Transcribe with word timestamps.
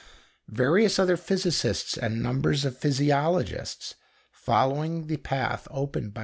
Various 0.49 0.97
other 0.97 1.15
physicists 1.15 1.95
and 1.95 2.23
numbers 2.23 2.65
of 2.65 2.75
physiologists, 2.75 3.93
following 4.31 5.05
the 5.05 5.17
path 5.17 5.67
opened 5.69 6.15
by 6.15 6.19
M. 6.19 6.19